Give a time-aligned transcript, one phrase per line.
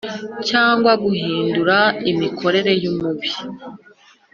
[0.49, 1.77] Cyangwa guhindura
[2.11, 3.39] imikorere y umubiri